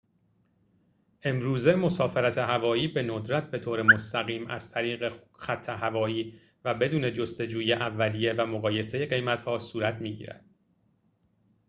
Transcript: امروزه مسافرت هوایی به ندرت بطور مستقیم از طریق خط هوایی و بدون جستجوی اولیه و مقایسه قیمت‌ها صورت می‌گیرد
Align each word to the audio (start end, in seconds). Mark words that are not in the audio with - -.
امروزه 1.23 1.75
مسافرت 1.75 2.37
هوایی 2.37 2.87
به 2.87 3.03
ندرت 3.03 3.51
بطور 3.51 3.81
مستقیم 3.81 4.47
از 4.47 4.71
طریق 4.71 5.13
خط 5.37 5.69
هوایی 5.69 6.39
و 6.65 6.73
بدون 6.73 7.13
جستجوی 7.13 7.73
اولیه 7.73 8.33
و 8.33 8.45
مقایسه 8.45 9.05
قیمت‌ها 9.05 9.59
صورت 9.59 9.95
می‌گیرد 10.01 10.45